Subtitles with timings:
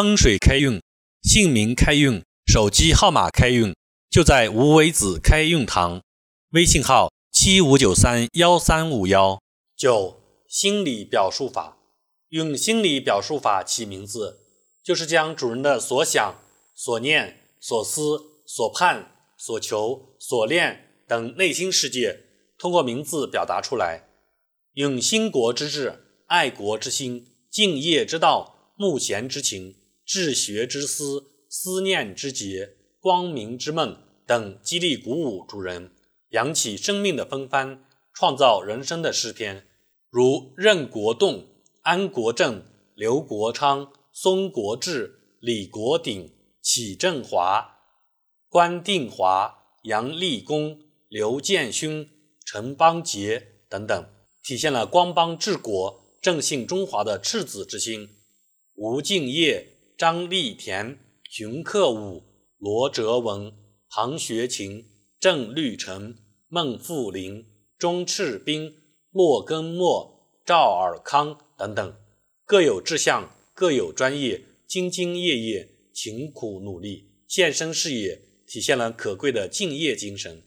[0.00, 0.80] 风水开运、
[1.20, 3.76] 姓名开运、手机号码开运，
[4.08, 6.00] 就在无为子开运堂。
[6.52, 9.38] 微信号：七五九三幺三五幺。
[9.76, 11.76] 九、心理表述法，
[12.30, 14.38] 用心理表述法起名字，
[14.82, 16.40] 就是将主人的所想、
[16.74, 22.20] 所念、所思、所盼、所求、所恋等内心世界，
[22.56, 24.08] 通过名字表达出来。
[24.72, 29.76] 用兴国之志、爱国之心、敬业之道、慕贤之情。
[30.12, 33.96] 治学之思、思念之节、光明之梦
[34.26, 35.92] 等激励鼓舞主人，
[36.30, 39.68] 扬起生命的风帆，创造人生的诗篇，
[40.10, 41.46] 如任国栋、
[41.82, 42.64] 安国正、
[42.96, 47.78] 刘国昌、松国志、李国鼎、启振华、
[48.48, 52.10] 关定华、杨立功、刘建勋、
[52.44, 54.06] 陈邦杰等等，
[54.42, 58.08] 体现了光邦治国、振兴中华的赤子之心。
[58.74, 59.76] 吴敬业。
[60.00, 62.22] 张立田、熊克武、
[62.56, 63.52] 罗哲文、
[63.90, 64.86] 庞学勤、
[65.20, 66.16] 郑绿成、
[66.48, 67.44] 孟富林、
[67.76, 68.76] 钟赤斌、
[69.10, 71.94] 骆根墨、赵尔康等等，
[72.46, 80.42] 各有志向，各有专业，兢兢业业，勤苦努力，献身事业，体现了可贵的敬业精神。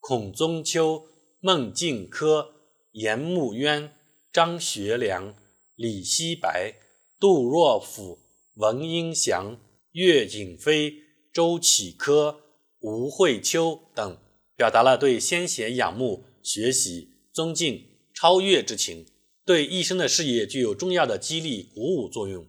[0.00, 1.04] 孔宗秋、
[1.40, 2.54] 孟敬科、
[2.92, 3.92] 严慕渊、
[4.32, 5.36] 张学良、
[5.74, 6.76] 李希白、
[7.20, 8.26] 杜若甫。
[8.58, 9.60] 文英祥、
[9.92, 12.40] 岳景飞、周启科、
[12.80, 14.18] 吴慧秋等，
[14.56, 19.06] 表达了对先贤仰慕、学习、尊敬、超越之情，
[19.44, 22.48] 对一生的事业具有重要的激励鼓舞作用。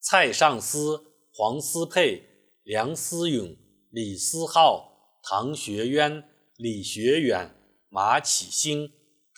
[0.00, 2.24] 蔡尚思、黄思佩、
[2.64, 3.56] 梁思永、
[3.90, 6.24] 李思浩、唐学渊、
[6.56, 7.54] 李学远、
[7.88, 8.90] 马启新、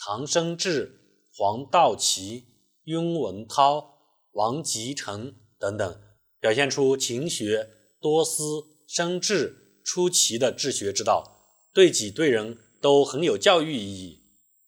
[0.03, 2.45] 唐生智、黄道奇、
[2.85, 3.99] 雍文涛、
[4.31, 5.35] 王吉成。
[5.65, 5.99] 等等，
[6.39, 7.67] 表现出勤学、
[7.99, 14.19] 多思、生智、出奇的治学之道，对己对人都很有教育意义。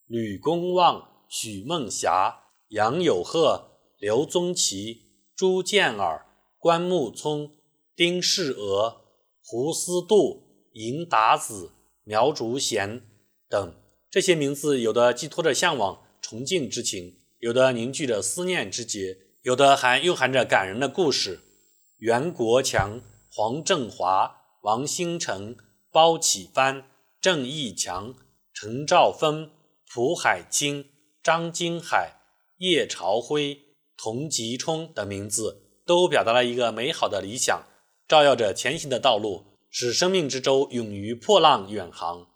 [0.08, 5.04] 吕公望、许梦霞、杨友鹤、刘宗奇、
[5.36, 6.26] 朱建尔、
[6.58, 7.52] 关木聪、
[7.96, 9.02] 丁世娥、
[9.44, 13.04] 胡思度、尹达子、苗竹贤
[13.48, 13.76] 等
[14.10, 19.27] 这些名字，有的寄托着向往、崇敬之情，有的凝聚着思念之结。
[19.48, 21.40] 有的还蕴含着感人的故事。
[22.00, 23.00] 袁国强、
[23.32, 25.56] 黄振华、王兴成、
[25.90, 26.84] 包启帆、
[27.22, 28.14] 郑义强、
[28.54, 29.50] 陈兆峰、
[29.90, 30.90] 蒲海清、
[31.24, 32.16] 张金海、
[32.58, 33.58] 叶朝辉、
[33.96, 37.64] 童吉冲等名字，都表达了一个美好的理想，
[38.06, 42.28] 照耀着前行的道路，使生命之舟勇于破浪远航。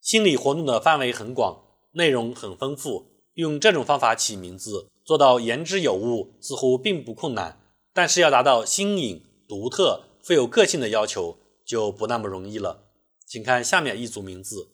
[0.00, 1.60] 心理活动的范围很广，
[1.94, 3.10] 内容很丰富。
[3.34, 4.91] 用这种方法起名字。
[5.04, 7.60] 做到言之有物似乎并不困难，
[7.92, 12.88] 但是要达到新颖、独特、富有个性的要求就不那么容易了。
[13.26, 14.70] 请看下面一组名字：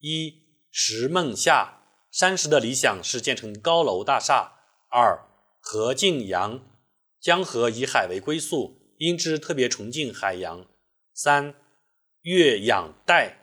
[0.00, 0.34] 一、
[0.70, 4.56] 石梦夏，山石的理想是建成高楼大厦；
[4.90, 5.26] 二、
[5.60, 6.60] 何敬阳，
[7.20, 10.64] 江河以海为归宿，因之特别崇敬海洋；
[11.14, 11.54] 三、
[12.22, 13.34] 岳仰岱，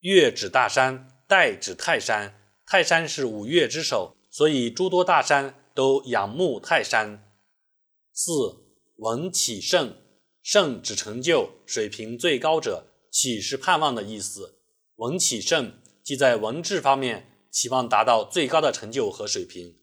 [0.00, 4.16] 岳指大山，岱指泰山，泰山是五岳之首。
[4.34, 7.22] 所以，诸多大山都仰慕泰山。
[8.12, 8.32] 四
[8.96, 9.96] 文启圣，
[10.42, 14.58] 圣指成就水平最高者，启是盼望的意思。
[14.96, 19.76] 文启圣即在文治方面期望达到最高的成就和水平。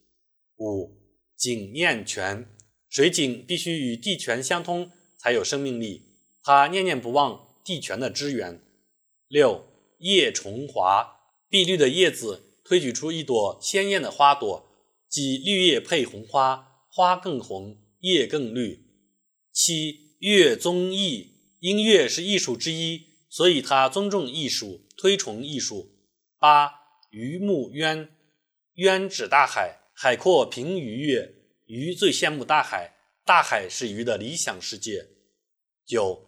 [0.58, 0.98] 五
[1.34, 2.46] 井念泉，
[2.90, 6.02] 水井必须与地泉相通才有生命力，
[6.42, 8.62] 他念念不忘地泉的支援。
[9.28, 9.64] 六
[10.00, 12.51] 叶重华，碧绿的叶子。
[12.64, 14.68] 推举出一朵鲜艳的花朵，
[15.08, 18.86] 即绿叶配红花，花更红，叶更绿。
[19.52, 25.90] 七乐宗艺，音乐是艺术之一，所以他尊重艺术，推崇艺术。
[26.38, 26.72] 八
[27.10, 28.08] 鱼目渊，
[28.74, 31.34] 渊指大海，海阔凭鱼跃，
[31.66, 35.08] 鱼最羡慕大海，大海是鱼的理想世界。
[35.84, 36.26] 九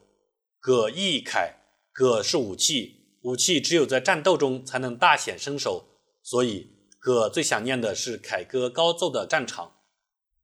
[0.60, 1.60] 葛义凯，
[1.92, 5.93] 葛是武器，武器只有在战斗中才能大显身手。
[6.24, 9.74] 所以，葛最想念的是凯歌高奏的战场。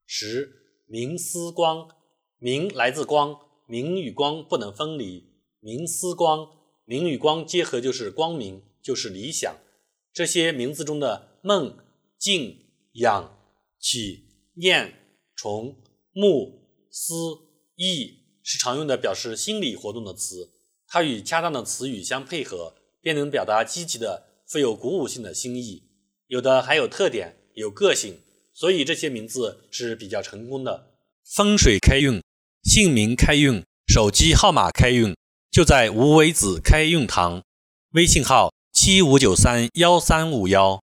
[0.04, 1.88] 十明思光，
[2.38, 5.32] 明来自光，明与光不能分离。
[5.60, 6.50] 明思光，
[6.84, 9.56] 明与光结合就是光明，就是理想。
[10.12, 11.78] 这些名字中的梦、
[12.18, 13.38] 敬、仰、
[13.78, 14.26] 起、
[14.56, 14.94] 念、
[15.34, 17.14] 崇、慕、思、
[17.76, 20.50] 意，是常用的表示心理活动的词。
[20.86, 24.26] 它与恰当的词语相配合，便能表达积极的。
[24.50, 25.84] 富有鼓舞性的新意，
[26.26, 28.18] 有的还有特点、有个性，
[28.52, 30.90] 所以这些名字是比较成功的。
[31.24, 32.20] 风水开运、
[32.64, 35.14] 姓名开运、手机号码开运，
[35.52, 37.44] 就在无为子开运堂。
[37.92, 40.82] 微信号：七五九三幺三五幺。